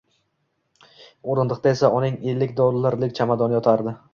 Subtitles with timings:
[1.33, 3.99] Oʻrindiqda esa uning ellik dollarlik chamadoni yotardi.